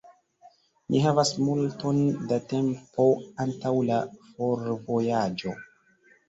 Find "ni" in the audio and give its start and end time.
0.93-1.01